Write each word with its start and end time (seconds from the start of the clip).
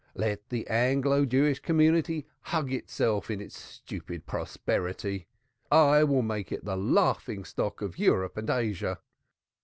Let 0.15 0.49
the 0.49 0.65
Anglo 0.65 1.25
Jewish 1.25 1.59
community 1.59 2.25
hug 2.41 2.73
itself 2.73 3.29
in 3.29 3.39
its 3.39 3.55
stupid 3.61 4.25
prosperity 4.25 5.27
but 5.69 5.75
I 5.77 6.03
will 6.05 6.23
make 6.23 6.51
it 6.51 6.65
the 6.65 6.75
laughing 6.75 7.45
stock 7.45 7.83
of 7.83 7.99
Europe 7.99 8.35
and 8.35 8.49
Asia. 8.49 8.97